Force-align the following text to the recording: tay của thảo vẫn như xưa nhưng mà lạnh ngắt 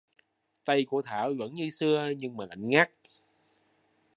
tay 0.65 0.85
của 0.87 1.01
thảo 1.01 1.33
vẫn 1.39 1.53
như 1.53 1.69
xưa 1.69 2.09
nhưng 2.17 2.37
mà 2.37 2.45
lạnh 2.45 2.69
ngắt 2.69 2.91